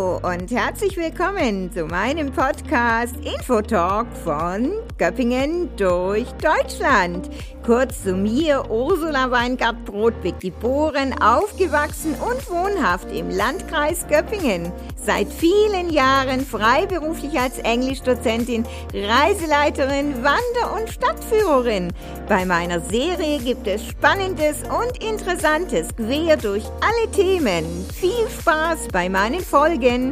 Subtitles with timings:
[0.00, 0.07] Oh.
[0.22, 7.30] Und herzlich willkommen zu meinem Podcast Infotalk von Göppingen durch Deutschland.
[7.64, 14.72] Kurz zu mir, Ursula Weingart-Brodbeck, geboren, aufgewachsen und wohnhaft im Landkreis Göppingen.
[14.96, 21.92] Seit vielen Jahren freiberuflich als Englischdozentin, Reiseleiterin, Wander- und Stadtführerin.
[22.28, 27.64] Bei meiner Serie gibt es Spannendes und Interessantes quer durch alle Themen.
[27.94, 30.07] Viel Spaß bei meinen Folgen.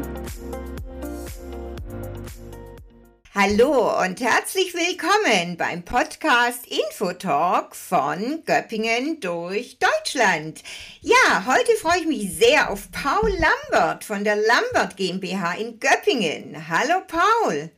[3.38, 10.62] Hallo und herzlich willkommen beim Podcast Infotalk von Göppingen durch Deutschland.
[11.02, 16.66] Ja, heute freue ich mich sehr auf Paul Lambert von der Lambert GmbH in Göppingen.
[16.68, 17.70] Hallo Paul.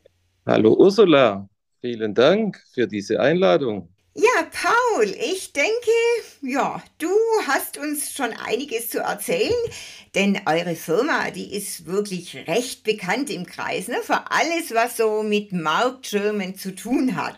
[0.45, 1.47] Hallo Ursula,
[1.81, 3.89] vielen Dank für diese Einladung.
[4.21, 5.71] Ja, Paul, ich denke,
[6.41, 7.07] ja, du
[7.47, 9.53] hast uns schon einiges zu erzählen,
[10.13, 15.23] denn eure Firma, die ist wirklich recht bekannt im Kreis, ne, für alles, was so
[15.23, 17.37] mit Marktschirmen zu tun hat.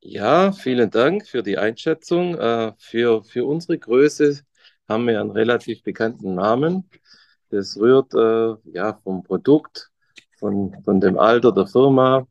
[0.00, 2.34] Ja, vielen Dank für die Einschätzung.
[2.36, 4.40] Äh, für, für unsere Größe
[4.88, 6.90] haben wir einen relativ bekannten Namen.
[7.50, 9.92] Das rührt äh, ja vom Produkt,
[10.40, 12.26] von, von dem Alter der Firma,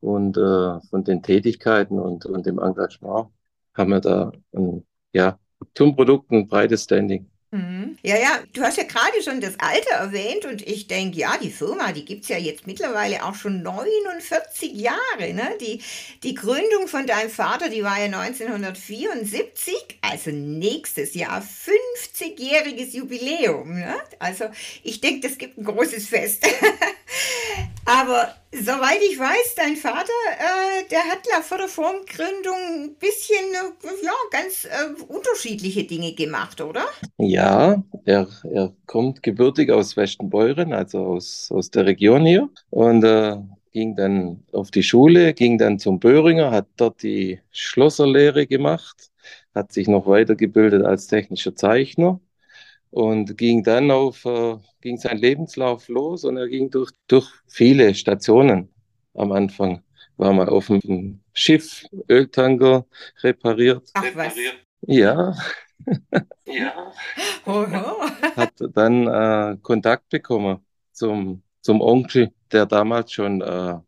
[0.00, 3.28] und äh, von den Tätigkeiten und, und dem Engagement
[3.74, 5.38] haben wir da ein, ja,
[5.74, 7.30] zum Produkt ein breites Standing.
[7.52, 7.96] Mhm.
[8.02, 11.50] Ja, ja, du hast ja gerade schon das Alter erwähnt und ich denke, ja, die
[11.50, 15.32] Firma, die gibt es ja jetzt mittlerweile auch schon 49 Jahre.
[15.32, 15.56] Ne?
[15.60, 15.80] Die,
[16.22, 23.74] die Gründung von deinem Vater, die war ja 1974, also nächstes Jahr 50-jähriges Jubiläum.
[23.74, 23.94] Ne?
[24.18, 24.46] Also
[24.82, 26.46] ich denke, das gibt ein großes Fest.
[27.86, 34.04] Aber soweit ich weiß, dein Vater, äh, der hat vor der Formgründung ein bisschen, äh,
[34.04, 36.86] ja, ganz äh, unterschiedliche Dinge gemacht, oder?
[37.18, 42.48] Ja, er, er kommt gebürtig aus Westenbeuren, also aus, aus der Region hier.
[42.70, 43.36] Und äh,
[43.72, 49.10] ging dann auf die Schule, ging dann zum Böhringer, hat dort die Schlosserlehre gemacht,
[49.54, 52.20] hat sich noch weitergebildet als technischer Zeichner
[52.90, 57.94] und ging dann auf, äh, ging sein Lebenslauf los und er ging durch, durch viele
[57.94, 58.68] Stationen
[59.14, 59.82] am Anfang.
[60.16, 62.86] War mal auf dem Schiff, Öltanker
[63.22, 63.90] repariert.
[63.94, 64.34] Ach was.
[64.82, 65.34] Ja.
[66.46, 66.92] ja.
[68.36, 73.78] Hat dann äh, Kontakt bekommen zum, zum Onkel, der damals schon äh,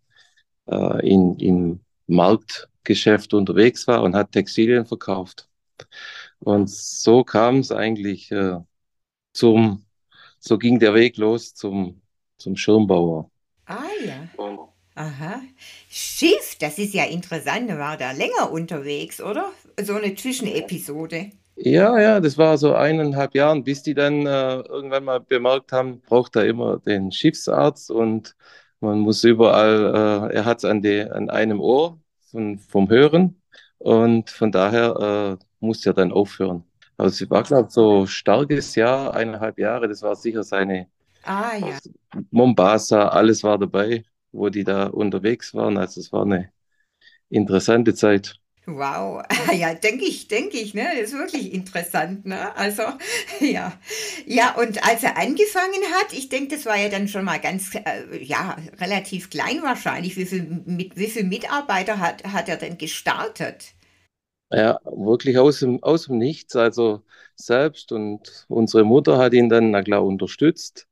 [0.66, 5.48] äh, in, im Marktgeschäft unterwegs war und hat Textilien verkauft.
[6.40, 8.58] Und so kam es eigentlich äh,
[9.38, 9.84] zum,
[10.40, 12.00] so ging der Weg los zum,
[12.38, 13.30] zum Schirmbauer.
[13.66, 14.28] Ah ja.
[14.94, 15.42] Aha.
[15.88, 19.52] Schiff, das ist ja interessant, war da länger unterwegs, oder?
[19.80, 21.30] So eine Zwischenepisode.
[21.56, 26.00] Ja, ja, das war so eineinhalb Jahre, bis die dann äh, irgendwann mal bemerkt haben,
[26.02, 28.36] braucht er immer den Schiffsarzt und
[28.80, 32.00] man muss überall, äh, er hat es an, an einem Ohr
[32.30, 33.40] von, vom Hören
[33.78, 36.64] und von daher äh, muss er dann aufhören.
[36.98, 39.88] Also sie war, glaube ich, so starkes Jahr, eineinhalb Jahre.
[39.88, 40.88] Das war sicher seine
[41.24, 41.78] ah, ja.
[42.30, 45.78] Mombasa, alles war dabei, wo die da unterwegs waren.
[45.78, 46.52] Also es war eine
[47.30, 48.40] interessante Zeit.
[48.66, 49.22] Wow,
[49.54, 50.90] ja, denke ich, denke ich, ne?
[51.00, 52.54] Das ist wirklich interessant, ne?
[52.56, 52.82] Also,
[53.40, 53.78] ja.
[54.26, 57.74] Ja, und als er angefangen hat, ich denke, das war ja dann schon mal ganz,
[57.74, 60.16] äh, ja, relativ klein wahrscheinlich.
[60.18, 63.72] Wie viel, mit wie viel Mitarbeiter hat, hat er denn gestartet?
[64.50, 66.56] Ja, wirklich aus dem, aus dem Nichts.
[66.56, 67.04] Also
[67.36, 70.88] selbst und unsere Mutter hat ihn dann, na klar, unterstützt.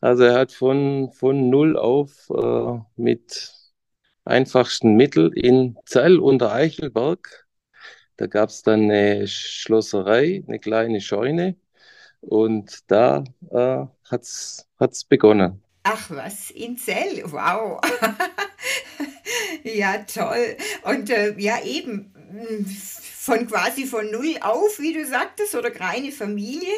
[0.00, 3.52] Also er hat von, von null auf äh, mit
[4.24, 7.46] einfachsten Mitteln in Zell unter Eichelberg.
[8.16, 11.56] Da gab es dann eine Schlosserei, eine kleine Scheune.
[12.20, 15.62] Und da äh, hat es begonnen.
[15.82, 17.80] Ach was, in Zell, wow.
[19.64, 20.56] ja, toll.
[20.84, 22.12] Und äh, ja, eben
[23.18, 26.72] von quasi von null auf, wie du sagtest, oder kleine Familie.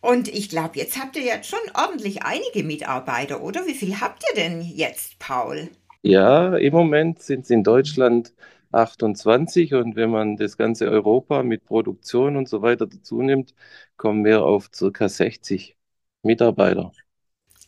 [0.00, 3.66] Und ich glaube, jetzt habt ihr jetzt schon ordentlich einige Mitarbeiter, oder?
[3.66, 5.68] Wie viel habt ihr denn jetzt, Paul?
[6.02, 8.34] Ja, im Moment sind es in Deutschland
[8.72, 13.54] 28 und wenn man das ganze Europa mit Produktion und so weiter dazu nimmt,
[13.96, 15.76] kommen wir auf circa 60
[16.22, 16.92] Mitarbeiter.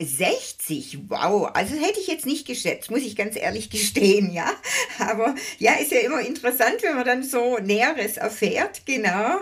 [0.01, 4.51] 60, wow, also hätte ich jetzt nicht geschätzt, muss ich ganz ehrlich gestehen, ja.
[4.99, 9.41] Aber ja, ist ja immer interessant, wenn man dann so Näheres erfährt, genau.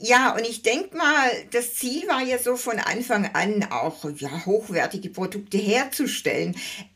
[0.00, 4.44] Ja, und ich denke mal, das Ziel war ja so von Anfang an auch ja,
[4.44, 6.54] hochwertige Produkte herzustellen.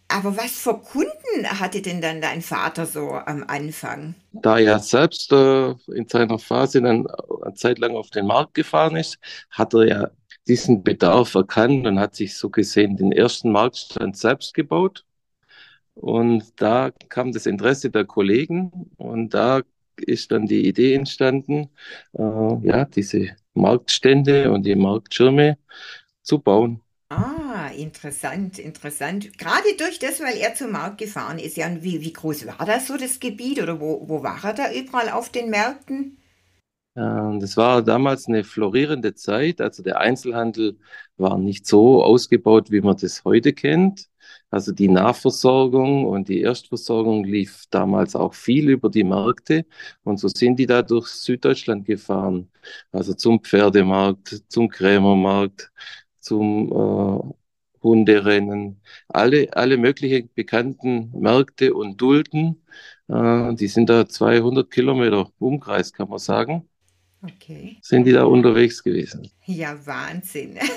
[0.08, 4.14] Aber was für Kunden hatte denn dann dein Vater so am Anfang?
[4.32, 7.06] Da er selbst äh, in seiner Phase dann
[7.42, 9.18] eine Zeit lang auf den Markt gefahren ist,
[9.50, 10.10] hat er ja
[10.48, 15.04] diesen Bedarf erkannt und hat sich so gesehen den ersten Marktstand selbst gebaut.
[15.94, 19.62] Und da kam das Interesse der Kollegen und da
[19.96, 21.68] ist dann die Idee entstanden,
[22.14, 22.22] äh,
[22.66, 25.58] ja, diese Marktstände und die Marktschirme
[26.22, 26.80] zu bauen.
[27.10, 29.36] Ah, interessant, interessant.
[29.38, 31.56] Gerade durch das, weil er zum Markt gefahren ist.
[31.58, 33.60] Ja, wie, wie groß war das so, das Gebiet?
[33.62, 36.16] Oder wo, wo war er da überall auf den Märkten?
[36.96, 39.60] Ähm, Das war damals eine florierende Zeit.
[39.60, 40.78] Also der Einzelhandel
[41.16, 44.08] war nicht so ausgebaut, wie man das heute kennt.
[44.50, 49.64] Also die Nahversorgung und die Erstversorgung lief damals auch viel über die Märkte.
[50.04, 52.50] Und so sind die da durch Süddeutschland gefahren.
[52.92, 55.72] Also zum Pferdemarkt, zum Krämermarkt,
[56.20, 57.34] zum äh,
[57.82, 62.64] Hunderennen, alle, alle möglichen bekannten Märkte und Dulden.
[63.08, 66.68] Äh, die sind da 200 Kilometer Umkreis, kann man sagen
[67.24, 67.76] Okay.
[67.82, 69.30] sind die da unterwegs gewesen.
[69.46, 70.58] Ja, Wahnsinn.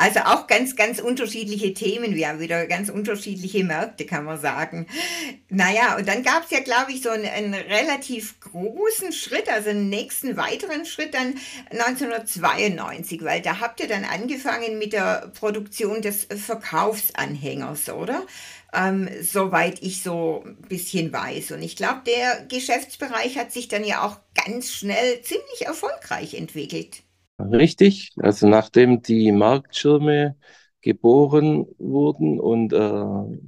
[0.00, 2.14] Also auch ganz, ganz unterschiedliche Themen.
[2.14, 4.86] Wir haben wieder ganz unterschiedliche Märkte, kann man sagen.
[5.48, 9.70] Naja, und dann gab es ja, glaube ich, so einen, einen relativ großen Schritt, also
[9.70, 11.34] einen nächsten weiteren Schritt dann
[11.70, 18.24] 1992, weil da habt ihr dann angefangen mit der Produktion des Verkaufsanhängers, oder?
[18.72, 21.52] Ähm, soweit ich so ein bisschen weiß.
[21.52, 27.02] Und ich glaube, der Geschäftsbereich hat sich dann ja auch ganz schnell ziemlich erfolgreich entwickelt.
[27.38, 30.36] Richtig, also nachdem die Marktschirme
[30.80, 33.38] geboren wurden und äh,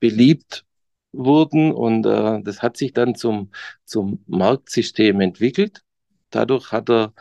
[0.00, 0.64] beliebt
[1.12, 3.50] wurden und äh, das hat sich dann zum,
[3.84, 5.82] zum Marktsystem entwickelt.
[6.30, 7.14] Dadurch hat er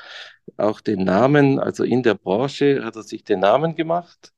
[0.57, 4.33] auch den Namen, also in der Branche hat er sich den Namen gemacht.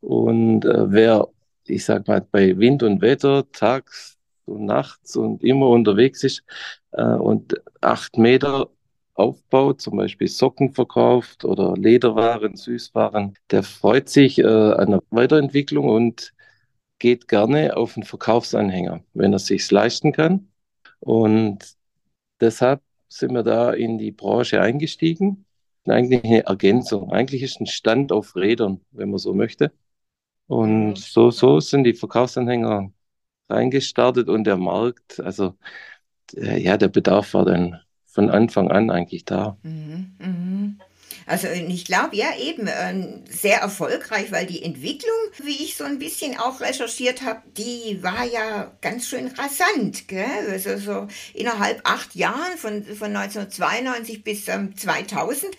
[0.00, 1.28] Und äh, wer,
[1.66, 6.44] ich sag mal, bei Wind und Wetter tags und nachts und immer unterwegs ist
[6.92, 8.70] äh, und acht Meter
[9.14, 15.88] aufbaut, zum Beispiel Socken verkauft oder Lederwaren, Süßwaren, der freut sich äh, an der Weiterentwicklung
[15.88, 16.34] und
[16.98, 20.48] geht gerne auf einen Verkaufsanhänger, wenn er sich's leisten kann.
[21.00, 21.76] Und
[22.40, 25.44] deshalb sind wir da in die Branche eingestiegen.
[25.86, 27.12] Eigentlich eine Ergänzung.
[27.12, 29.72] Eigentlich ist ein Stand auf Rädern, wenn man so möchte.
[30.46, 32.90] Und so, so sind die Verkaufsanhänger
[33.48, 35.54] reingestartet und der Markt, also
[36.36, 39.56] äh, ja, der Bedarf war dann von Anfang an eigentlich da.
[39.62, 40.80] Mhm, mhm.
[41.26, 45.84] Also äh, ich glaube, ja, eben ähm, sehr erfolgreich, weil die Entwicklung, wie ich so
[45.84, 50.08] ein bisschen auch recherchiert habe, die war ja ganz schön rasant.
[50.08, 50.24] Gell?
[50.50, 55.56] Also so innerhalb acht Jahren, von, von 1992 bis ähm, 2000,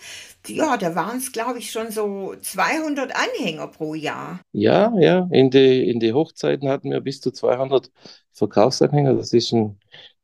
[0.48, 4.40] ja, da waren es, glaube ich, schon so 200 Anhänger pro Jahr.
[4.52, 7.90] Ja, ja, in die, in die Hochzeiten hatten wir bis zu 200
[8.32, 9.14] Verkaufsanhänger.
[9.14, 9.78] Das ist ein,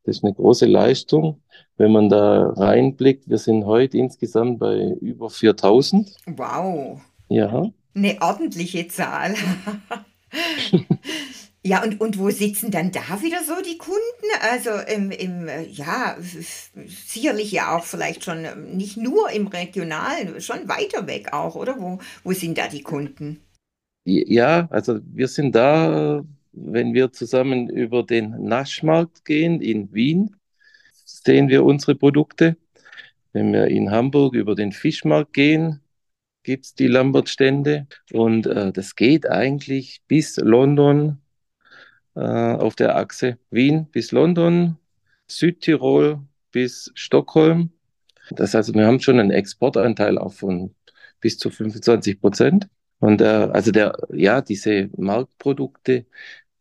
[0.05, 1.43] das ist eine große Leistung.
[1.77, 6.15] Wenn man da reinblickt, wir sind heute insgesamt bei über 4000.
[6.27, 9.35] Wow, Ja, eine ordentliche Zahl.
[11.65, 14.01] Ja, und, und wo sitzen dann da wieder so die Kunden?
[14.41, 20.41] Also im, im, äh, ja, sicherlich ja auch vielleicht schon ähm, nicht nur im Regionalen,
[20.41, 21.81] schon weiter weg auch, oder?
[21.81, 23.41] Wo, wo sind da die Kunden?
[24.05, 30.37] ja, also wir sind da, wenn wir zusammen über den Naschmarkt gehen in Wien,
[31.05, 32.57] sehen wir unsere Produkte.
[33.33, 35.81] Wenn wir in Hamburg über den Fischmarkt gehen,
[36.45, 37.89] gibt's die Lambertstände.
[38.13, 41.22] Und äh, das geht eigentlich bis London
[42.21, 44.77] auf der Achse Wien bis London,
[45.27, 47.71] Südtirol bis Stockholm.
[48.31, 50.75] Das heißt, wir haben schon einen Exportanteil auch von
[51.21, 52.69] bis zu 25 Prozent.
[52.99, 56.07] Und äh, also der, ja, diese Marktprodukte,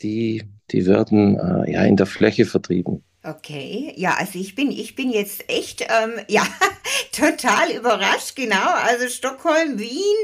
[0.01, 3.03] die, die werden äh, ja in der Fläche vertrieben.
[3.23, 6.43] Okay, ja, also ich bin, ich bin jetzt echt, ähm, ja,
[7.11, 8.65] total überrascht, genau.
[8.65, 10.15] Also Stockholm, Wien,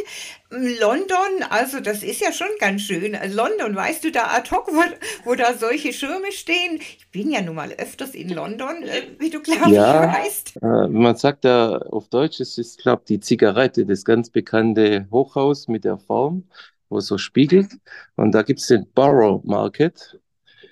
[0.51, 3.15] m, London, also das ist ja schon ganz schön.
[3.15, 4.81] Also London, weißt du da ad hoc, wo,
[5.25, 6.77] wo da solche Schirme stehen?
[6.81, 10.55] Ich bin ja nun mal öfters in London, äh, wie du, glaube ich, Ja, weißt.
[10.61, 15.67] äh, man sagt ja auf Deutsch, es ist, glaube die Zigarette, das ganz bekannte Hochhaus
[15.67, 16.49] mit der Form,
[16.89, 17.71] wo es so spiegelt.
[18.15, 20.19] Und da gibt's den Borough Market.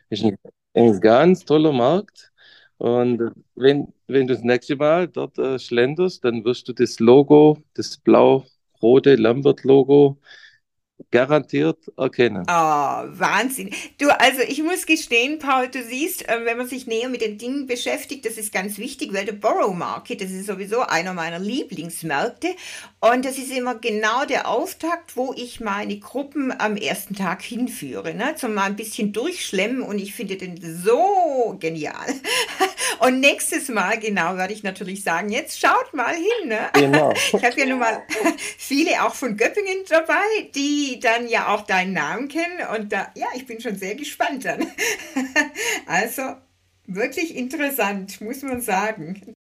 [0.09, 0.37] Ist ein,
[0.75, 2.31] ein ganz toller Markt.
[2.77, 7.57] Und wenn, wenn du das nächste Mal dort äh, schlenderst, dann wirst du das Logo,
[7.73, 10.19] das blau-rote Lambert-Logo
[11.11, 12.43] garantiert erkennen.
[12.47, 13.71] Oh, Wahnsinn.
[13.97, 17.37] Du, also ich muss gestehen, Paul, du siehst, äh, wenn man sich näher mit den
[17.37, 21.39] Dingen beschäftigt, das ist ganz wichtig, weil der Borough Market, das ist sowieso einer meiner
[21.39, 22.47] Lieblingsmärkte
[22.99, 28.13] und das ist immer genau der Auftakt, wo ich meine Gruppen am ersten Tag hinführe,
[28.13, 28.35] ne?
[28.35, 31.93] zum mal ein bisschen durchschlemmen und ich finde den so genial.
[32.99, 36.47] Und nächstes Mal, genau, werde ich natürlich sagen, jetzt schaut mal hin.
[36.47, 36.69] Ne?
[36.73, 37.13] Genau.
[37.33, 38.01] Ich habe ja nun mal
[38.57, 40.23] viele auch von Göppingen dabei,
[40.55, 42.59] die dann ja auch deinen Namen kennen.
[42.75, 44.67] Und da, ja, ich bin schon sehr gespannt dann.
[45.87, 46.21] Also
[46.87, 49.35] wirklich interessant, muss man sagen.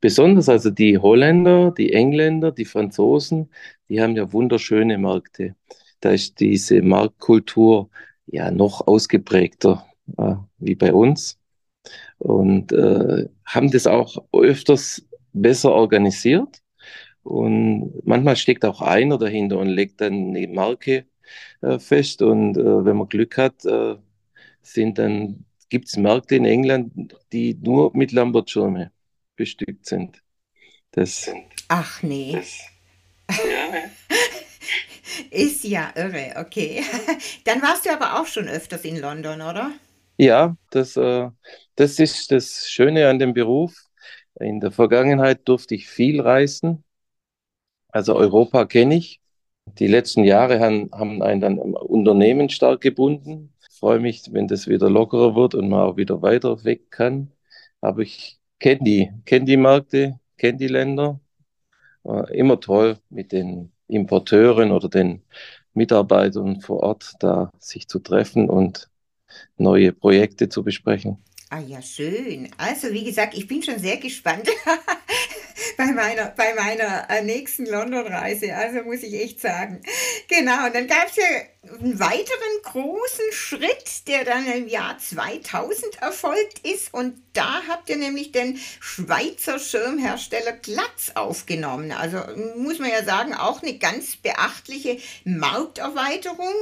[0.00, 3.50] Besonders also die Holländer, die Engländer, die Franzosen,
[3.88, 5.54] die haben ja wunderschöne Märkte.
[6.00, 7.90] Da ist diese Marktkultur
[8.26, 11.38] ja noch ausgeprägter äh, wie bei uns
[12.18, 16.62] und äh, haben das auch öfters besser organisiert.
[17.28, 21.04] Und manchmal steckt auch einer dahinter und legt dann eine Marke
[21.60, 22.22] äh, fest.
[22.22, 23.96] Und äh, wenn man Glück hat, äh,
[24.62, 28.92] sind dann gibt es Märkte in England, die nur mit Lambertschirme
[29.36, 30.22] bestückt sind.
[30.92, 31.30] Das,
[31.68, 32.32] Ach nee.
[32.32, 32.58] Das,
[33.38, 33.90] ja, ne?
[35.30, 36.82] Ist ja irre, okay.
[37.44, 39.72] Dann warst du aber auch schon öfters in London, oder?
[40.16, 41.28] Ja, das, äh,
[41.76, 43.74] das ist das Schöne an dem Beruf.
[44.40, 46.84] In der Vergangenheit durfte ich viel reisen.
[47.90, 49.20] Also Europa kenne ich.
[49.78, 53.52] Die letzten Jahre haben, haben einen dann im Unternehmen stark gebunden.
[53.68, 57.30] Ich freue mich, wenn das wieder lockerer wird und man auch wieder weiter weg kann.
[57.80, 61.20] Aber ich kenne die, kenne die Märkte, kenne die Länder.
[62.32, 65.22] Immer toll mit den Importeuren oder den
[65.74, 68.88] Mitarbeitern vor Ort da sich zu treffen und
[69.56, 71.22] neue Projekte zu besprechen.
[71.50, 72.50] Ah ja, schön.
[72.58, 74.48] Also wie gesagt, ich bin schon sehr gespannt
[75.78, 78.54] bei meiner, bei meiner äh, nächsten London-Reise.
[78.54, 79.80] Also muss ich echt sagen.
[80.26, 86.02] Genau, und dann gab es ja einen weiteren großen Schritt, der dann im Jahr 2000
[86.02, 86.92] erfolgt ist.
[86.92, 91.92] Und da habt ihr nämlich den Schweizer Schirmhersteller Glatz aufgenommen.
[91.92, 92.18] Also
[92.56, 96.54] muss man ja sagen, auch eine ganz beachtliche Markterweiterung.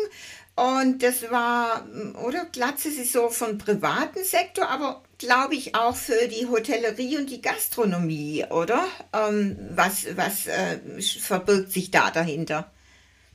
[0.57, 1.87] Und das war,
[2.23, 7.31] oder Glatze ist so vom privaten Sektor, aber glaube ich auch für die Hotellerie und
[7.31, 8.85] die Gastronomie, oder?
[9.13, 10.79] Ähm, was was äh,
[11.21, 12.71] verbirgt sich da dahinter?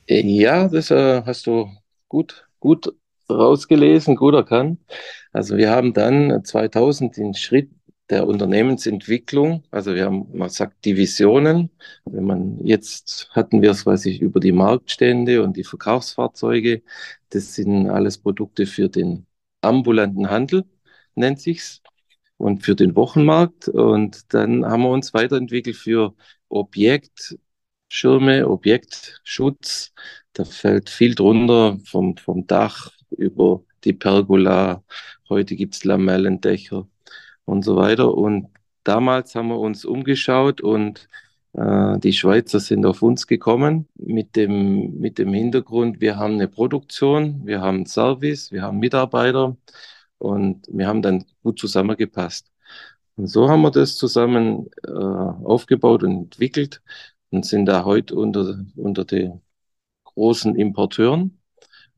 [0.08, 1.70] Ja, das äh, hast du
[2.08, 2.94] gut, gut
[3.30, 4.80] rausgelesen, gut erkannt.
[5.32, 7.70] Also wir haben dann 2000 den Schritt
[8.10, 9.64] der Unternehmensentwicklung.
[9.70, 11.70] Also wir haben, man sagt Divisionen.
[12.04, 16.82] Wenn man jetzt hatten wir es, weiß ich, über die Marktstände und die Verkaufsfahrzeuge.
[17.30, 19.26] Das sind alles Produkte für den
[19.62, 20.64] ambulanten Handel,
[21.14, 21.82] nennt sich's,
[22.42, 23.68] und für den Wochenmarkt.
[23.68, 26.14] Und dann haben wir uns weiterentwickelt für
[26.48, 29.92] Objektschirme, Objektschutz.
[30.32, 34.82] Da fällt viel drunter vom, vom Dach über die Pergola.
[35.28, 36.88] Heute gibt's Lamellendächer
[37.44, 38.14] und so weiter.
[38.14, 38.48] Und
[38.84, 41.08] damals haben wir uns umgeschaut und
[41.54, 46.48] äh, die Schweizer sind auf uns gekommen mit dem, mit dem Hintergrund, wir haben eine
[46.48, 49.56] Produktion, wir haben Service, wir haben Mitarbeiter
[50.22, 52.50] und wir haben dann gut zusammengepasst.
[53.16, 56.80] Und so haben wir das zusammen äh, aufgebaut und entwickelt
[57.30, 59.42] und sind da heute unter, unter den
[60.04, 61.40] großen Importeuren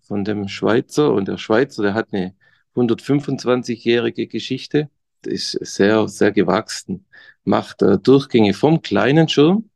[0.01, 1.13] von dem Schweizer.
[1.13, 2.35] Und der Schweizer, der hat eine
[2.75, 4.91] 125-jährige Geschichte
[5.27, 7.07] ist sehr, sehr gewachsen.
[7.45, 9.71] Macht äh, Durchgänge vom kleinen Schirm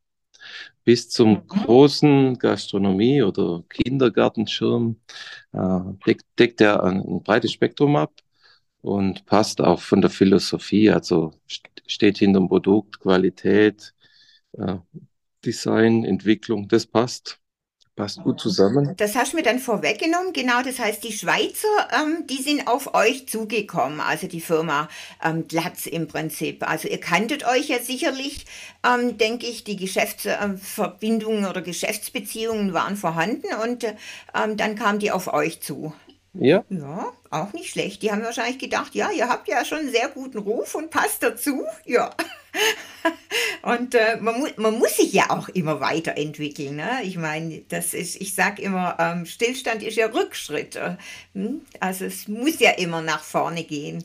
[0.85, 1.47] bis zum mhm.
[1.49, 4.97] großen Gastronomie- oder Kindergartenschirm.
[5.53, 8.13] Äh, deckt, deckt er ein, ein breites Spektrum ab
[8.83, 11.33] und passt auch von der Philosophie, also
[11.87, 13.95] steht hinter dem Produkt, Qualität,
[14.53, 14.77] äh,
[15.45, 17.41] Design, Entwicklung, das passt.
[17.99, 18.95] Passt gut zusammen.
[18.97, 20.33] Das hast du mir dann vorweggenommen.
[20.33, 21.67] Genau, das heißt, die Schweizer,
[22.01, 24.89] ähm, die sind auf euch zugekommen, also die Firma
[25.21, 26.63] ähm, Glatz im Prinzip.
[26.63, 28.47] Also ihr kanntet euch ja sicherlich,
[28.87, 35.33] ähm, denke ich, die Geschäftsverbindungen oder Geschäftsbeziehungen waren vorhanden und ähm, dann kam die auf
[35.33, 35.93] euch zu.
[36.41, 36.65] Ja.
[36.69, 38.03] Ja, auch nicht schlecht.
[38.03, 41.23] Die haben wahrscheinlich gedacht, ja, ihr habt ja schon einen sehr guten Ruf und passt
[41.23, 41.65] dazu.
[41.85, 42.15] Ja.
[43.63, 46.77] Und äh, man, mu man muss sich ja auch immer weiterentwickeln.
[46.77, 47.01] Ne?
[47.03, 50.77] Ich meine, das ist, ich sage immer, ähm, Stillstand ist ja Rückschritt.
[50.77, 50.97] Äh,
[51.35, 51.61] hm?
[51.79, 54.05] Also es muss ja immer nach vorne gehen.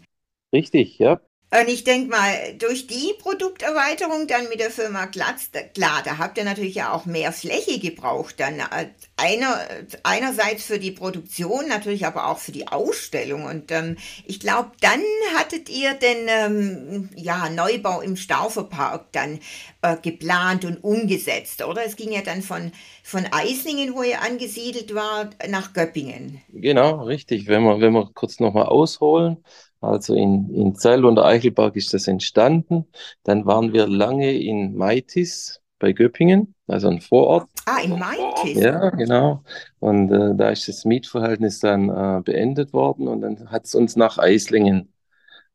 [0.51, 1.21] Richtig, ja.
[1.59, 6.39] Und ich denke mal, durch die Produkterweiterung dann mit der Firma Glatz, klar, da habt
[6.39, 8.39] ihr natürlich ja auch mehr Fläche gebraucht.
[8.39, 9.59] Dann äh, einer,
[10.01, 13.45] einerseits für die Produktion, natürlich aber auch für die Ausstellung.
[13.45, 15.01] Und ähm, ich glaube, dann
[15.37, 19.39] hattet ihr den ähm, ja, Neubau im Stauferpark dann
[19.83, 21.85] äh, geplant und umgesetzt, oder?
[21.85, 22.71] Es ging ja dann von,
[23.03, 26.41] von Eislingen, wo ihr angesiedelt wart, nach Göppingen.
[26.49, 27.45] Genau, richtig.
[27.45, 29.37] Wenn wir, wenn wir kurz nochmal ausholen,
[29.83, 32.85] also in, in Zell und Eichelberg ist das entstanden.
[33.23, 37.49] Dann waren wir lange in Meitis bei Göppingen, also ein Vorort.
[37.65, 38.61] Ah, in Meitis?
[38.61, 39.43] Ja, genau.
[39.79, 43.95] Und äh, da ist das Mietverhältnis dann äh, beendet worden und dann hat es uns
[43.97, 44.93] nach Eislingen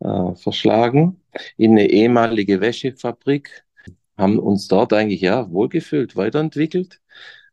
[0.00, 1.22] äh, verschlagen
[1.56, 3.64] in eine ehemalige Wäschefabrik.
[4.18, 7.00] Haben uns dort eigentlich ja wohlgefühlt, weiterentwickelt.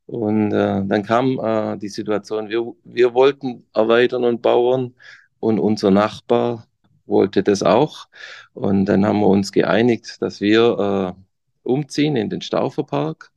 [0.07, 4.95] Und äh, dann kam äh, die Situation, wir, wir wollten erweitern und bauen
[5.39, 6.67] und unser Nachbar
[7.05, 8.07] wollte das auch.
[8.53, 11.21] Und dann haben wir uns geeinigt, dass wir äh,
[11.63, 13.31] umziehen in den Stauferpark.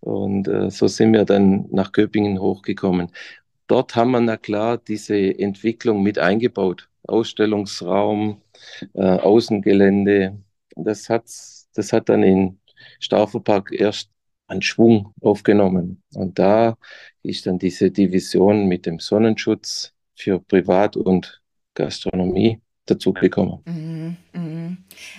[0.00, 3.10] Und äh, so sind wir dann nach Köpingen hochgekommen.
[3.66, 6.88] Dort haben wir na klar diese Entwicklung mit eingebaut.
[7.06, 8.42] Ausstellungsraum,
[8.94, 10.38] äh, Außengelände.
[10.76, 11.24] Das hat,
[11.74, 12.58] das hat dann in
[13.00, 14.10] Stauferpark erst
[14.46, 16.02] einen Schwung aufgenommen.
[16.14, 16.76] Und da
[17.22, 21.40] ist dann diese Division mit dem Sonnenschutz für Privat- und
[21.74, 23.60] Gastronomie dazugekommen.
[23.66, 24.63] Mhm, mh.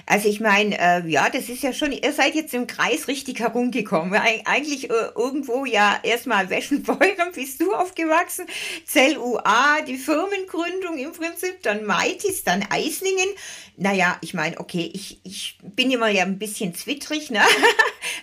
[0.05, 3.39] Also ich meine, äh, ja, das ist ja schon, ihr seid jetzt im Kreis richtig
[3.39, 4.13] herumgekommen.
[4.13, 8.45] Eig eigentlich äh, irgendwo ja erstmal Weschenbeuren bist du aufgewachsen,
[8.85, 13.29] Zell UA, die Firmengründung im Prinzip, dann Maitis, dann Eislingen.
[13.77, 17.41] Naja, ich meine, okay, ich, ich bin immer ja ein bisschen zwittrig, ne?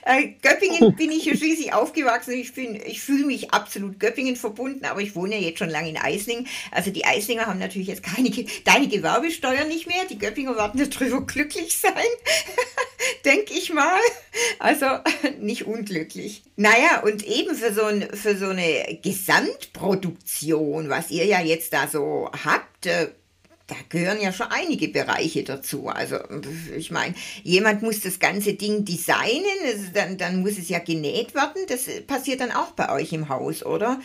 [0.04, 2.32] Äh, Göppingen bin ich ja schließlich aufgewachsen.
[2.32, 5.96] Ich, ich fühle mich absolut Göppingen verbunden, aber ich wohne ja jetzt schon lange in
[5.96, 6.46] Eislingen.
[6.70, 8.30] Also die Eislinger haben natürlich jetzt keine,
[8.64, 10.04] deine Gewerbesteuer nicht mehr.
[10.08, 11.92] Die Göppinger werden darüber glücklich sein,
[13.24, 14.00] denke ich mal.
[14.58, 14.86] Also
[15.40, 16.42] nicht unglücklich.
[16.56, 21.88] Naja, und eben für so, ein, für so eine Gesamtproduktion, was ihr ja jetzt da
[21.88, 23.08] so habt, äh,
[23.66, 25.88] da gehören ja schon einige Bereiche dazu.
[25.88, 26.18] Also
[26.76, 31.62] ich meine, jemand muss das ganze Ding designen, dann, dann muss es ja genäht werden.
[31.68, 34.00] Das passiert dann auch bei euch im Haus, oder?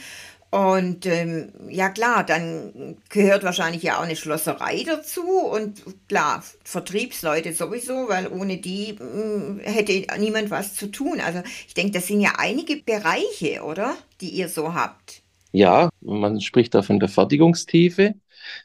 [0.49, 7.53] Und ähm, ja klar, dann gehört wahrscheinlich ja auch eine Schlosserei dazu und klar, Vertriebsleute
[7.53, 11.19] sowieso, weil ohne die äh, hätte niemand was zu tun.
[11.19, 13.95] Also ich denke, das sind ja einige Bereiche, oder?
[14.21, 15.21] Die ihr so habt.
[15.51, 18.15] Ja, man spricht da von der Fertigungstiefe.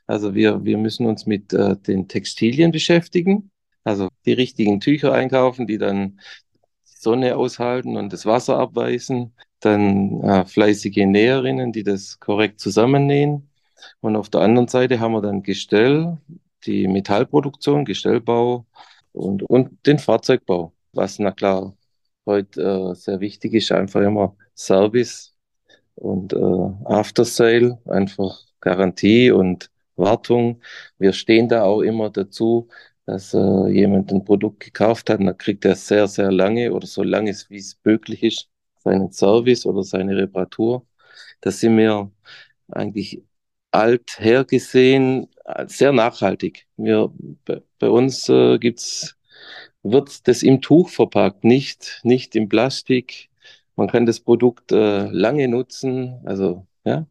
[0.06, 3.50] Also wir, wir müssen uns mit äh, den Textilien beschäftigen,
[3.82, 6.20] also die richtigen Tücher einkaufen, die dann
[6.86, 9.34] die Sonne aushalten und das Wasser abweisen.
[9.62, 13.48] Dann äh, fleißige Näherinnen, die das korrekt zusammennähen.
[14.00, 16.18] Und auf der anderen Seite haben wir dann Gestell,
[16.66, 18.66] die Metallproduktion, Gestellbau
[19.12, 21.74] und, und den Fahrzeugbau, was na klar
[22.26, 25.34] heute äh, sehr wichtig ist, einfach immer Service
[25.94, 26.36] und äh,
[26.84, 30.60] After Sale, einfach Garantie und Wartung.
[30.98, 32.68] Wir stehen da auch immer dazu,
[33.06, 37.02] dass äh, jemand ein Produkt gekauft hat, dann kriegt er sehr, sehr lange oder so
[37.02, 38.48] lange, wie es möglich ist,
[38.82, 40.86] seinen Service oder seine Reparatur.
[41.40, 42.10] Das sind wir
[42.68, 43.22] eigentlich
[43.72, 45.28] alt hergesehen,
[45.66, 46.66] sehr nachhaltig.
[46.76, 47.12] Wir,
[47.44, 49.16] bei, bei uns äh, gibt's,
[49.82, 53.30] wird das im Tuch verpackt, nicht, nicht im Plastik.
[53.76, 57.06] Man kann das Produkt äh, lange nutzen, also ja,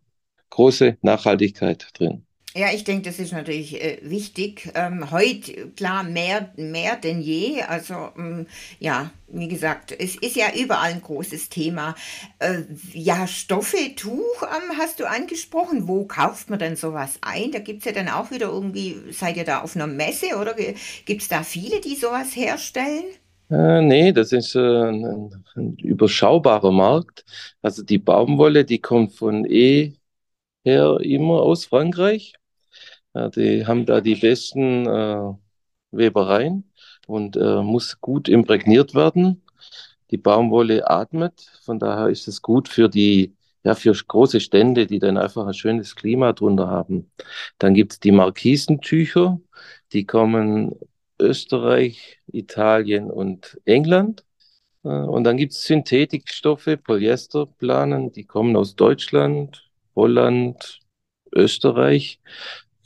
[0.51, 2.25] große Nachhaltigkeit drin.
[2.53, 4.71] Ja, ich denke, das ist natürlich äh, wichtig.
[4.75, 7.61] Ähm, heute, klar, mehr, mehr denn je.
[7.61, 8.45] Also, ähm,
[8.77, 11.95] ja, wie gesagt, es ist ja überall ein großes Thema.
[12.39, 15.87] Äh, ja, Stoffe, Tuch ähm, hast du angesprochen.
[15.87, 17.53] Wo kauft man denn sowas ein?
[17.53, 20.53] Da gibt es ja dann auch wieder irgendwie, seid ihr da auf einer Messe oder
[21.05, 23.05] gibt es da viele, die sowas herstellen?
[23.49, 27.23] Äh, nee, das ist äh, ein, ein, überschaubarer Markt.
[27.61, 29.93] Also die Baumwolle, die kommt von eh
[30.65, 32.33] her immer aus Frankreich.
[33.13, 35.33] Ja, die haben da die besten äh,
[35.91, 36.71] Webereien
[37.07, 39.43] und äh, muss gut imprägniert werden.
[40.11, 44.99] Die Baumwolle atmet, von daher ist es gut für die, ja, für große Stände, die
[44.99, 47.11] dann einfach ein schönes Klima drunter haben.
[47.59, 49.39] Dann gibt es die Markisentücher,
[49.93, 50.75] die kommen
[51.19, 54.25] Österreich, Italien und England.
[54.83, 60.79] Äh, und dann gibt es Synthetikstoffe, Polyesterplanen, die kommen aus Deutschland, Holland,
[61.33, 62.19] Österreich.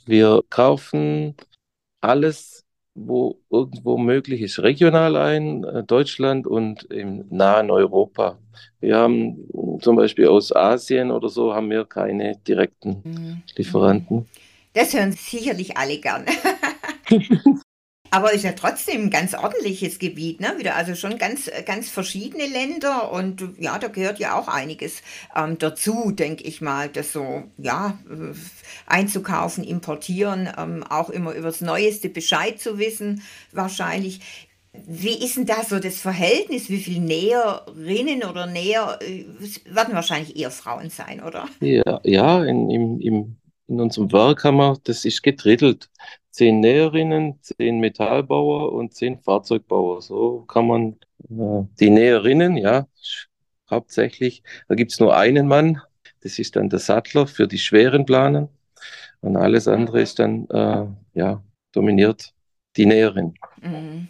[0.06, 1.34] Wir kaufen
[2.00, 2.64] alles,
[2.94, 8.38] wo irgendwo möglich ist, regional ein, äh, Deutschland und im nahen Europa.
[8.80, 9.48] Wir haben
[9.80, 13.42] zum Beispiel aus Asien oder so haben wir keine direkten mhm.
[13.56, 14.26] Lieferanten.
[14.72, 16.24] Das hören sicherlich alle gern.
[18.16, 20.54] Aber ist ja trotzdem ein ganz ordentliches Gebiet, ne?
[20.56, 25.02] Wieder also schon ganz, ganz verschiedene Länder und ja, da gehört ja auch einiges
[25.36, 28.34] ähm, dazu, denke ich mal, das so, ja, äh,
[28.86, 34.20] einzukaufen, importieren, ähm, auch immer über das Neueste Bescheid zu wissen, wahrscheinlich.
[34.86, 36.70] Wie ist denn da so das Verhältnis?
[36.70, 39.26] Wie viele Näherinnen oder Näher äh,
[39.66, 41.50] werden wahrscheinlich eher Frauen sein, oder?
[41.60, 43.36] Ja, ja in, im,
[43.68, 45.90] in unserem Werk haben wir, das ist gedrittelt.
[46.36, 50.02] Zehn Näherinnen, zehn Metallbauer und zehn Fahrzeugbauer.
[50.02, 50.96] So kann man
[51.30, 52.86] äh, die Näherinnen, ja,
[53.70, 55.80] hauptsächlich, da gibt es nur einen Mann,
[56.20, 58.50] das ist dann der Sattler für die schweren Planen.
[59.22, 60.84] Und alles andere ist dann, äh,
[61.18, 62.34] ja, dominiert
[62.76, 63.32] die Näherin.
[63.62, 64.08] Mhm.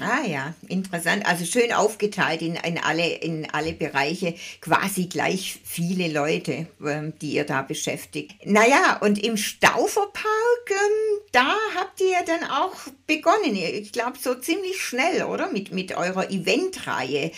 [0.00, 1.26] Ah ja, interessant.
[1.26, 7.32] Also schön aufgeteilt in, in, alle, in alle Bereiche, quasi gleich viele Leute, ähm, die
[7.32, 8.34] ihr da beschäftigt.
[8.44, 12.74] Naja, und im Stauferpark, ähm, da habt ihr dann auch
[13.06, 13.54] begonnen.
[13.54, 15.50] Ich glaube, so ziemlich schnell, oder?
[15.50, 17.32] Mit, mit eurer Eventreihe.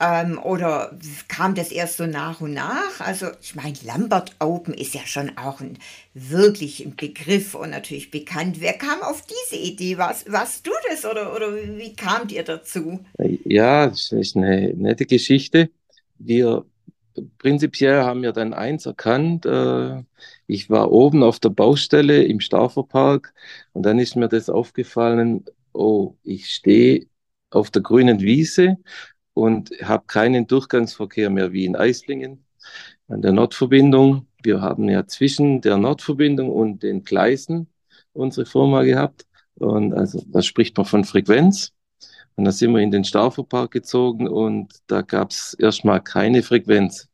[0.00, 0.96] Ähm, oder
[1.28, 3.00] kam das erst so nach und nach?
[3.00, 5.78] Also, ich meine, Lambert Open ist ja schon auch ein
[6.30, 8.60] wirklich ein Begriff und natürlich bekannt.
[8.60, 9.98] Wer kam auf diese Idee?
[9.98, 13.00] Was, warst du das oder, oder wie kamt ihr dazu?
[13.44, 15.70] Ja, das ist eine nette Geschichte.
[16.18, 16.64] Wir
[17.38, 19.46] prinzipiell haben wir dann eins erkannt.
[19.46, 20.02] Äh,
[20.46, 23.34] ich war oben auf der Baustelle im Stauferpark
[23.72, 27.06] und dann ist mir das aufgefallen, oh, ich stehe
[27.50, 28.76] auf der grünen Wiese
[29.34, 32.44] und habe keinen Durchgangsverkehr mehr wie in Eislingen
[33.08, 34.27] an der Nordverbindung.
[34.42, 37.68] Wir haben ja zwischen der Nordverbindung und den Gleisen
[38.12, 39.26] unsere Firma gehabt.
[39.54, 41.72] Und also da spricht man von Frequenz.
[42.36, 47.08] Und da sind wir in den Stauferpark gezogen und da gab es erstmal keine Frequenz.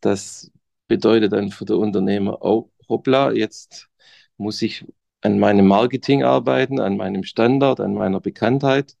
[0.00, 0.50] Das
[0.88, 3.88] bedeutet dann für den Unternehmer, oh, hoppla, jetzt
[4.36, 4.84] muss ich
[5.20, 8.96] an meinem Marketing arbeiten, an meinem Standard, an meiner Bekanntheit.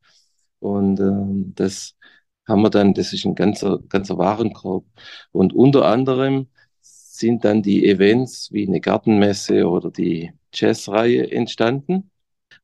[0.60, 1.96] Und ähm, das
[2.46, 4.84] haben wir dann, das ist ein ganzer, ganzer Warenkorb.
[5.32, 6.48] Und unter anderem
[7.22, 12.10] sind dann die Events wie eine Gartenmesse oder die Jazzreihe entstanden.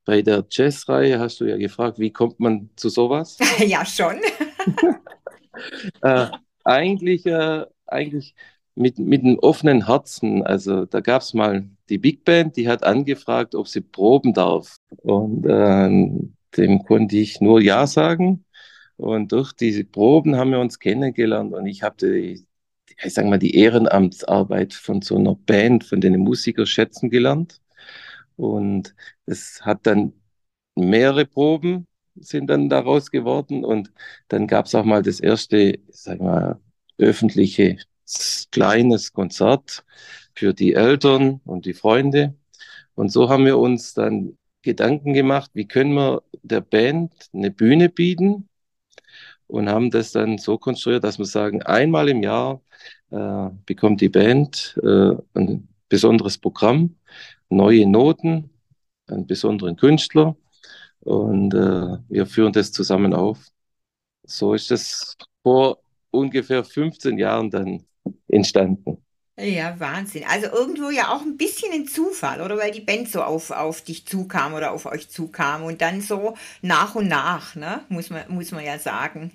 [0.04, 3.38] Bei der Jazzreihe hast du ja gefragt, wie kommt man zu sowas?
[3.64, 4.16] ja, schon.
[6.02, 6.26] äh,
[6.64, 8.34] eigentlich, äh, eigentlich
[8.74, 10.42] mit, mit einem offenen Herzen.
[10.42, 14.76] Also da gab es mal die Big Band, die hat angefragt, ob sie proben darf.
[15.02, 15.88] Und äh,
[16.56, 18.44] dem konnte ich nur Ja sagen.
[18.96, 22.47] Und durch diese Proben haben wir uns kennengelernt und ich habe die,
[23.02, 27.60] ich sag mal, die Ehrenamtsarbeit von so einer Band, von den Musikern schätzen gelernt.
[28.36, 28.94] Und
[29.26, 30.12] es hat dann
[30.74, 31.86] mehrere Proben
[32.20, 33.92] sind dann daraus geworden und
[34.28, 36.60] dann gab es auch mal das erste, sag mal,
[36.98, 37.78] öffentliche
[38.50, 39.84] kleines Konzert
[40.34, 42.34] für die Eltern und die Freunde.
[42.94, 47.88] Und so haben wir uns dann Gedanken gemacht, wie können wir der Band eine Bühne
[47.88, 48.47] bieten,
[49.48, 52.62] und haben das dann so konstruiert, dass wir sagen, einmal im Jahr
[53.10, 56.96] äh, bekommt die Band äh, ein besonderes Programm,
[57.50, 58.50] neue Noten,
[59.08, 60.36] einen besonderen Künstler
[61.00, 63.40] und äh, wir führen das zusammen auf.
[64.24, 65.78] So ist das vor
[66.10, 67.84] ungefähr 15 Jahren dann
[68.28, 69.02] entstanden.
[69.40, 70.24] Ja, Wahnsinn.
[70.28, 72.56] Also irgendwo ja auch ein bisschen ein Zufall, oder?
[72.58, 76.36] Weil die Band so auf, auf dich zukam oder auf euch zukam und dann so
[76.60, 77.84] nach und nach, ne?
[77.88, 79.32] Muss man, muss man ja sagen.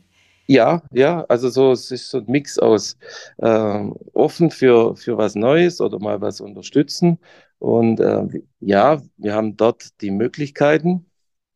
[0.48, 2.98] Ja, ja, also so, es ist so ein Mix aus
[3.38, 7.20] äh, offen für, für was Neues oder mal was unterstützen.
[7.60, 8.26] Und äh,
[8.60, 11.06] ja, wir haben dort die Möglichkeiten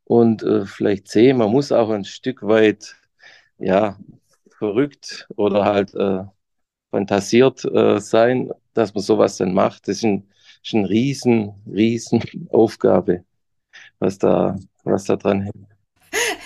[0.05, 2.95] und äh, vielleicht sehen, man muss auch ein Stück weit,
[3.59, 3.97] ja,
[4.59, 6.23] verrückt oder halt äh,
[6.91, 9.87] fantasiert äh, sein, dass man sowas dann macht.
[9.87, 10.27] Das ist, ein,
[10.63, 12.21] ist eine riesen, riesen
[12.51, 13.23] Aufgabe,
[13.99, 15.67] was da, was da dran hängt.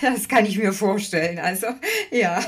[0.02, 1.40] Das kann ich mir vorstellen.
[1.40, 1.68] Also,
[2.12, 2.44] ja.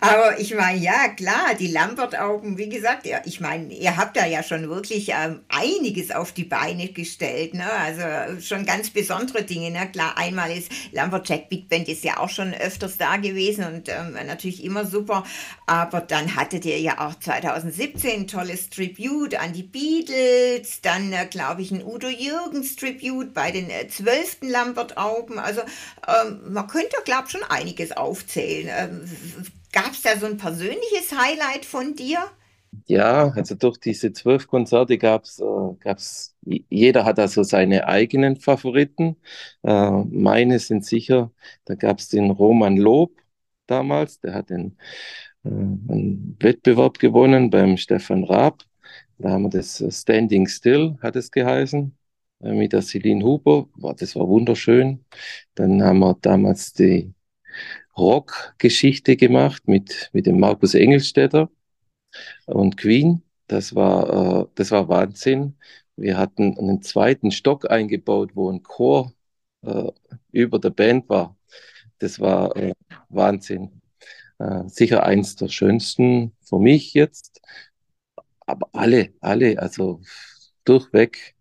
[0.00, 4.42] Aber ich meine, ja, klar, die Lambert-Augen, wie gesagt, ich meine, ihr habt da ja
[4.42, 7.70] schon wirklich ähm, einiges auf die Beine gestellt, ne?
[7.70, 9.90] Also schon ganz besondere Dinge, ne?
[9.90, 13.88] Klar, einmal ist Lambert Jack Big Band ist ja auch schon öfters da gewesen und
[13.88, 15.24] ähm, natürlich immer super.
[15.66, 21.26] Aber dann hattet ihr ja auch 2017 ein tolles Tribute an die Beatles, dann äh,
[21.26, 24.38] glaube ich ein Udo Jürgens Tribute bei den äh, 12.
[24.42, 25.38] Lambert-Augen.
[25.38, 25.60] Also
[26.06, 28.68] ähm, man könnte, glaube ich, schon einiges aufzählen.
[29.74, 32.30] Gab es da so ein persönliches Highlight von dir?
[32.86, 39.16] Ja, also durch diese zwölf Konzerte gab es, äh, jeder hat also seine eigenen Favoriten.
[39.62, 41.32] Äh, meine sind sicher,
[41.66, 43.12] da gab es den Roman Lob
[43.66, 44.76] damals, der hat den,
[45.44, 48.64] äh, einen Wettbewerb gewonnen beim Stefan Raab.
[49.18, 51.96] Da haben wir das Standing Still, hat es geheißen.
[52.42, 53.68] äh, mit der Celine Huber.
[53.98, 55.04] Das war wunderschön.
[55.54, 57.14] Dann haben wir damals die
[57.96, 61.50] Rockgeschichte gemacht mit, mit dem Markus Engelstädter
[62.46, 63.22] und Queen.
[63.46, 65.56] Das war, äh, das war Wahnsinn.
[65.96, 69.12] Wir hatten einen zweiten Stock eingebaut, wo ein Chor
[69.62, 69.90] äh,
[70.32, 71.36] über der Band war.
[71.98, 72.74] Das war äh,
[73.08, 73.80] Wahnsinn.
[74.38, 77.40] Äh, sicher eins der schönsten für mich jetzt.
[78.46, 80.00] Aber alle, alle, also
[80.64, 81.34] durchweg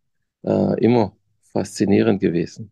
[0.44, 1.16] äh, immer
[1.52, 2.72] faszinierend gewesen.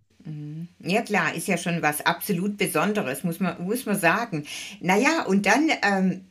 [0.79, 4.45] Ja klar, ist ja schon was absolut Besonderes, muss man, muss man sagen.
[4.79, 6.21] Naja, und dann ähm,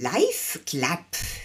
[0.00, 1.04] Live Club,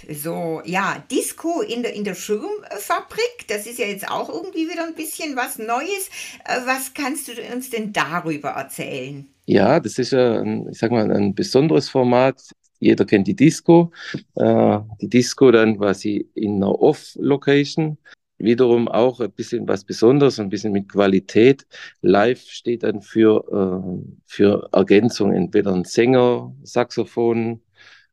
[0.10, 4.86] so ja, Disco in der, in der Schirmfabrik, das ist ja jetzt auch irgendwie wieder
[4.86, 6.10] ein bisschen was Neues.
[6.46, 9.28] Äh, was kannst du uns denn darüber erzählen?
[9.46, 12.42] Ja, das ist ja, ich sag mal, ein besonderes Format.
[12.80, 13.92] Jeder kennt die Disco.
[14.36, 17.98] Äh, die Disco dann quasi in einer Off-Location
[18.38, 21.66] wiederum auch ein bisschen was Besonderes, ein bisschen mit Qualität.
[22.02, 27.62] Live steht dann für, äh, für Ergänzung, entweder ein Sänger, Saxophon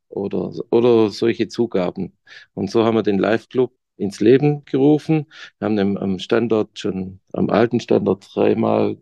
[0.09, 2.13] oder, oder solche Zugaben.
[2.53, 5.27] Und so haben wir den Live-Club ins Leben gerufen.
[5.59, 8.97] Wir haben den am Standort schon, am alten Standort dreimal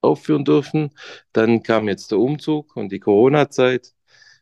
[0.00, 0.90] aufführen dürfen.
[1.32, 3.94] Dann kam jetzt der Umzug und die Corona-Zeit.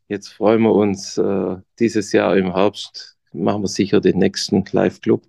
[0.08, 5.22] Jetzt freuen wir uns äh, dieses Jahr im Herbst, machen wir sicher den nächsten Live-Club.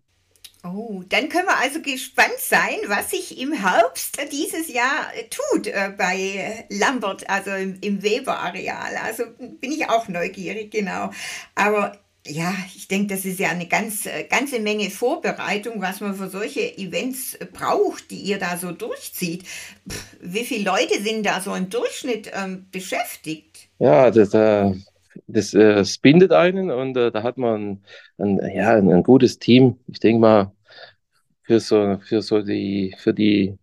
[0.64, 5.94] Oh, dann können wir also gespannt sein, was sich im Herbst dieses Jahr tut äh,
[5.98, 8.98] bei Lambert, also im, im Weber-Areal.
[9.06, 11.12] Also bin ich auch neugierig, genau.
[11.56, 16.16] Aber ja, ich denke, das ist ja eine ganz, äh, ganze Menge Vorbereitung, was man
[16.16, 19.44] für solche Events braucht, die ihr da so durchzieht.
[19.90, 23.70] Pff, wie viele Leute sind da so im Durchschnitt ähm, beschäftigt?
[23.80, 24.74] Ja, das, äh,
[25.28, 27.82] das, äh, das bindet einen und äh, da hat man
[28.18, 29.80] ein, ein, ja, ein, ein gutes Team.
[29.88, 30.54] Ich denke mal,
[31.44, 33.58] für so, für so die, für die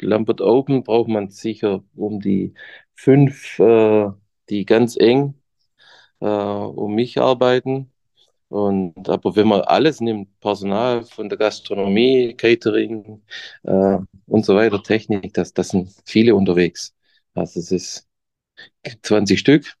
[0.00, 2.54] Lambert Open braucht man sicher um die
[2.94, 4.08] fünf, äh,
[4.50, 5.34] die ganz eng
[6.20, 7.90] äh, um mich arbeiten.
[8.48, 13.22] Und aber wenn man alles nimmt, Personal von der Gastronomie, Catering
[13.64, 16.94] äh, und so weiter, Technik, das, das sind viele unterwegs.
[17.34, 18.08] Also es ist
[19.02, 19.74] 20 Stück.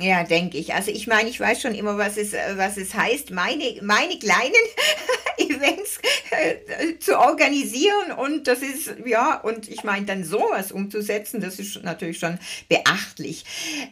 [0.00, 0.74] Ja, denke ich.
[0.74, 4.18] Also ich meine, ich weiß schon immer, was es, äh, was es heißt, meine, meine
[4.18, 4.52] kleinen
[5.36, 11.58] Events äh, zu organisieren und das ist, ja, und ich meine, dann sowas umzusetzen, das
[11.58, 13.44] ist natürlich schon beachtlich.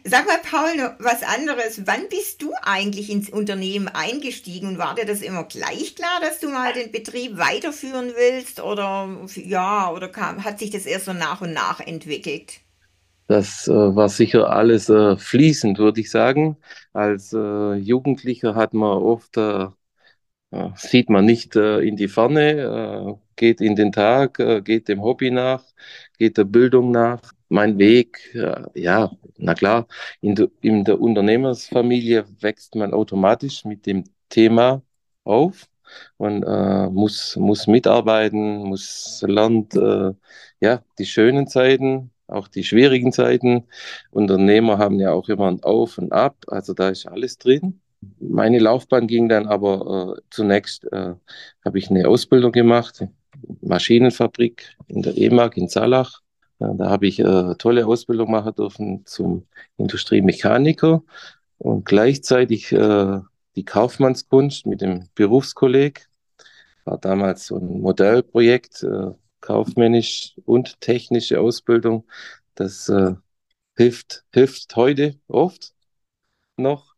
[0.04, 1.82] Sag mal, Paul, was anderes.
[1.86, 6.40] Wann bist du eigentlich ins Unternehmen eingestiegen und war dir das immer gleich klar, dass
[6.40, 11.12] du mal den Betrieb weiterführen willst oder, ja, oder kam, hat sich das erst so
[11.12, 12.62] nach und nach entwickelt?
[13.26, 16.56] Das äh, war sicher alles äh, fließend, würde ich sagen.
[16.92, 19.66] Als äh, Jugendlicher hat man oft, äh,
[20.50, 25.30] äh, sieht man nicht äh, in die Ferne, geht in den Tag, geht dem Hobby
[25.30, 25.64] nach,
[26.18, 27.22] geht der Bildung nach.
[27.48, 28.34] Mein Weg,
[28.74, 29.86] ja, na klar,
[30.22, 34.82] in, de, in der Unternehmersfamilie wächst man automatisch mit dem Thema
[35.24, 35.68] auf
[36.18, 36.40] und
[36.94, 39.74] muss, muss mitarbeiten, muss lernt,
[40.60, 43.64] ja, die schönen Zeiten auch die schwierigen Zeiten.
[44.10, 47.80] Unternehmer haben ja auch immer ein Auf und Ab, also da ist alles drin.
[48.18, 51.14] Meine Laufbahn ging dann aber äh, zunächst, äh,
[51.64, 53.06] habe ich eine Ausbildung gemacht,
[53.60, 56.20] Maschinenfabrik in der EMAG in Zallach.
[56.58, 61.02] Ja, da habe ich äh, tolle Ausbildung machen dürfen zum Industriemechaniker
[61.58, 63.20] und gleichzeitig äh,
[63.56, 66.08] die Kaufmannskunst mit dem Berufskolleg.
[66.84, 69.10] War damals so ein Modellprojekt, äh,
[69.42, 72.06] kaufmännisch und technische Ausbildung.
[72.54, 73.14] Das äh,
[73.76, 75.74] hilft, hilft heute oft
[76.56, 76.94] noch.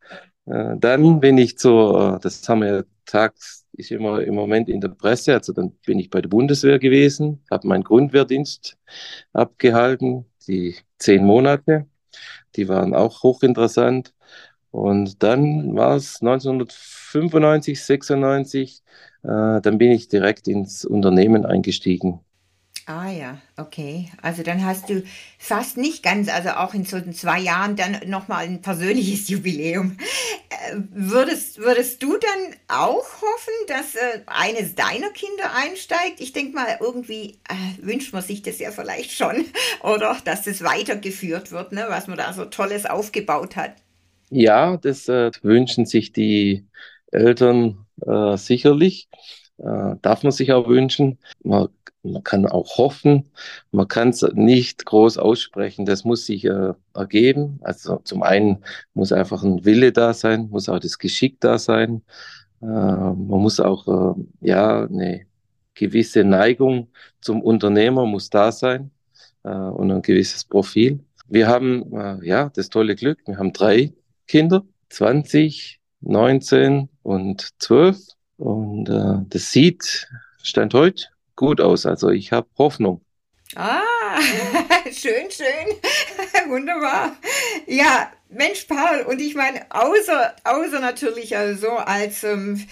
[0.46, 4.80] Äh, dann bin ich so, äh, das haben wir tags, ist immer im Moment in
[4.80, 8.78] der Presse, also dann bin ich bei der Bundeswehr gewesen, habe meinen Grundwehrdienst
[9.32, 11.86] abgehalten, die zehn Monate.
[12.56, 14.14] Die waren auch hochinteressant.
[14.70, 18.82] Und dann war es 1995, 96,
[19.22, 22.20] äh, dann bin ich direkt ins Unternehmen eingestiegen.
[22.86, 24.10] Ah ja, okay.
[24.20, 25.04] Also dann hast du
[25.38, 29.96] fast nicht ganz, also auch in so zwei Jahren dann nochmal ein persönliches Jubiläum.
[30.50, 36.20] Äh, würdest, würdest du dann auch hoffen, dass äh, eines deiner Kinder einsteigt?
[36.20, 39.46] Ich denke mal, irgendwie äh, wünscht man sich das ja vielleicht schon,
[39.82, 43.72] oder dass das weitergeführt wird, ne, was man da so Tolles aufgebaut hat.
[44.30, 46.66] Ja, das äh, wünschen sich die
[47.12, 49.08] Eltern äh, sicherlich.
[49.58, 51.18] Äh, darf man sich auch wünschen.
[51.42, 51.68] Man
[52.04, 53.30] man kann auch hoffen,
[53.72, 57.58] man kann es nicht groß aussprechen, das muss sich äh, ergeben.
[57.62, 58.62] Also zum einen
[58.94, 62.02] muss einfach ein Wille da sein, muss auch das Geschick da sein.
[62.62, 65.26] Äh, man muss auch äh, ja eine,
[65.74, 66.88] gewisse Neigung
[67.20, 68.90] zum Unternehmer muss da sein
[69.42, 71.00] äh, und ein gewisses Profil.
[71.28, 73.92] Wir haben äh, ja das tolle Glück, wir haben drei
[74.26, 77.98] Kinder, 20, 19 und 12.
[78.36, 80.08] Und äh, das sieht,
[80.42, 81.86] Stand heute, gut aus.
[81.86, 83.04] Also ich habe Hoffnung.
[83.56, 83.82] Ah,
[84.92, 85.76] schön, schön.
[86.48, 87.16] Wunderbar.
[87.66, 92.66] Ja, Mensch, Paul, und ich meine, außer, außer natürlich also als ähm,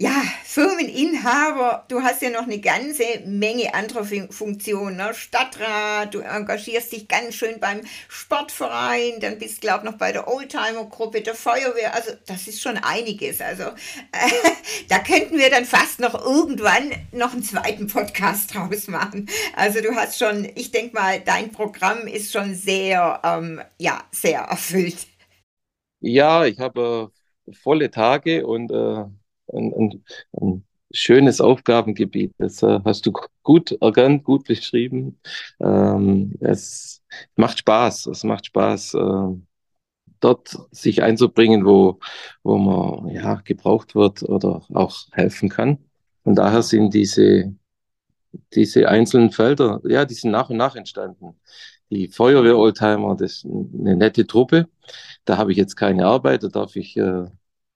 [0.00, 4.96] ja, Firmeninhaber, du hast ja noch eine ganze Menge anderer Funktionen.
[4.96, 5.12] Ne?
[5.12, 10.28] Stadtrat, du engagierst dich ganz schön beim Sportverein, dann bist, glaube ich, noch bei der
[10.28, 11.96] Oldtimer-Gruppe der Feuerwehr.
[11.96, 13.40] Also, das ist schon einiges.
[13.40, 14.30] Also, äh,
[14.88, 19.28] da könnten wir dann fast noch irgendwann noch einen zweiten Podcast draus machen.
[19.56, 24.42] Also, du hast schon, ich denke mal, dein Programm ist schon sehr, ähm, ja, sehr
[24.42, 25.08] erfüllt.
[25.98, 27.10] Ja, ich habe
[27.48, 29.17] äh, volle Tage und äh
[29.52, 32.32] ein, ein, ein schönes Aufgabengebiet.
[32.38, 35.20] Das äh, hast du gut erkannt, gut beschrieben.
[35.60, 37.02] Ähm, es
[37.36, 38.06] macht Spaß.
[38.06, 39.36] Es macht Spaß, äh,
[40.20, 41.98] dort sich einzubringen, wo,
[42.42, 45.78] wo man ja gebraucht wird oder auch helfen kann.
[46.24, 47.54] Und daher sind diese,
[48.54, 51.40] diese einzelnen Felder, ja, die sind nach und nach entstanden.
[51.90, 54.68] Die Feuerwehr-Oldtimer, das ist eine nette Truppe.
[55.24, 57.26] Da habe ich jetzt keine Arbeit, da darf ich äh,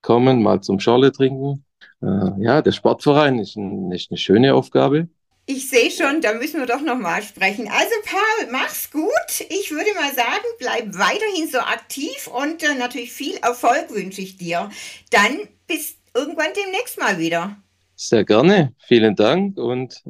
[0.02, 1.64] kommen, mal zum Schorle trinken.
[2.02, 5.08] Äh, ja, der Sportverein ist, ein, ist eine schöne Aufgabe.
[5.46, 7.68] Ich sehe schon, da müssen wir doch nochmal sprechen.
[7.68, 9.46] Also Paul, mach's gut.
[9.48, 14.36] Ich würde mal sagen, bleib weiterhin so aktiv und äh, natürlich viel Erfolg wünsche ich
[14.36, 14.70] dir.
[15.10, 17.56] Dann bis irgendwann demnächst mal wieder.
[17.96, 18.74] Sehr gerne.
[18.86, 20.02] Vielen Dank und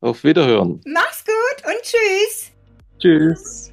[0.00, 0.80] auf Wiederhören.
[0.86, 2.50] Mach's gut und tschüss.
[2.98, 3.72] Tschüss.